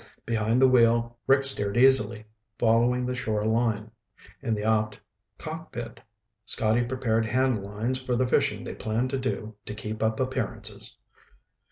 Behind 0.25 0.59
the 0.59 0.67
wheel, 0.67 1.15
Rick 1.27 1.43
steered 1.43 1.77
easily, 1.77 2.25
following 2.57 3.05
the 3.05 3.13
shore 3.13 3.45
line. 3.45 3.91
In 4.41 4.55
the 4.55 4.63
aft 4.63 4.99
cockpit, 5.37 6.01
Scotty 6.43 6.83
prepared 6.83 7.23
hand 7.27 7.63
lines 7.63 8.01
for 8.01 8.15
the 8.15 8.25
fishing 8.25 8.63
they 8.63 8.73
planned 8.73 9.11
to 9.11 9.19
do 9.19 9.53
to 9.67 9.75
keep 9.75 10.01
up 10.01 10.19
appearances. 10.19 10.97